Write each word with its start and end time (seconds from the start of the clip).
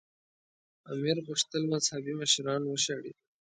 امیر 0.93 1.17
غوښتل 1.27 1.63
مذهبي 1.73 2.13
مشران 2.21 2.61
وشړي. 2.65 3.11